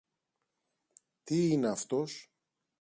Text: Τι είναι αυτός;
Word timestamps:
Τι 1.23 1.47
είναι 1.51 1.67
αυτός; 1.71 2.31